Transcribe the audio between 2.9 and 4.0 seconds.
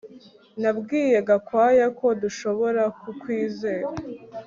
kukwizera